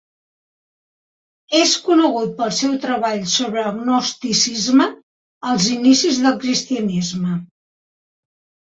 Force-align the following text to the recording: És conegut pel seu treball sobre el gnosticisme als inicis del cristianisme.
És 1.59 1.73
conegut 1.89 2.33
pel 2.39 2.55
seu 2.61 2.73
treball 2.87 3.21
sobre 3.35 3.61
el 3.67 3.71
gnosticisme 3.77 4.89
als 5.53 5.71
inicis 5.79 6.23
del 6.27 6.43
cristianisme. 6.47 7.41